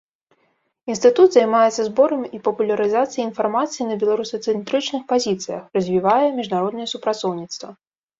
[0.91, 7.69] Інстытут займаецца зборам і папулярызацыяй інфармацыі на беларусацэнтрычных пазіцыях, развівае міжнароднае супрацоўніцтва.